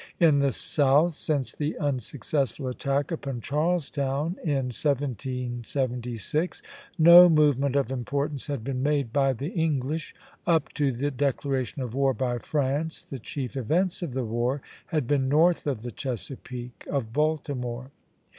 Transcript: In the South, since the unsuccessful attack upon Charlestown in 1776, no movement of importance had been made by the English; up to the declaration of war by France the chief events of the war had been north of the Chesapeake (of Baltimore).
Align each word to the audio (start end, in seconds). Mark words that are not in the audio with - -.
In 0.19 0.39
the 0.39 0.51
South, 0.51 1.13
since 1.13 1.53
the 1.53 1.77
unsuccessful 1.77 2.67
attack 2.67 3.11
upon 3.11 3.39
Charlestown 3.39 4.35
in 4.43 4.73
1776, 4.73 6.63
no 6.97 7.29
movement 7.29 7.75
of 7.75 7.91
importance 7.91 8.47
had 8.47 8.63
been 8.63 8.81
made 8.81 9.13
by 9.13 9.31
the 9.33 9.49
English; 9.51 10.15
up 10.47 10.73
to 10.73 10.91
the 10.91 11.11
declaration 11.11 11.83
of 11.83 11.93
war 11.93 12.15
by 12.15 12.39
France 12.39 13.03
the 13.03 13.19
chief 13.19 13.55
events 13.55 14.01
of 14.01 14.13
the 14.13 14.25
war 14.25 14.63
had 14.87 15.05
been 15.05 15.29
north 15.29 15.67
of 15.67 15.83
the 15.83 15.91
Chesapeake 15.91 16.87
(of 16.89 17.13
Baltimore). 17.13 17.91